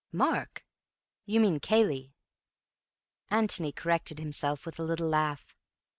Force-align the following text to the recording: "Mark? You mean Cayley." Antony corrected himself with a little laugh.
"Mark? 0.11 0.65
You 1.27 1.39
mean 1.39 1.59
Cayley." 1.59 2.15
Antony 3.29 3.71
corrected 3.71 4.17
himself 4.17 4.65
with 4.65 4.79
a 4.79 4.83
little 4.83 5.07
laugh. 5.07 5.55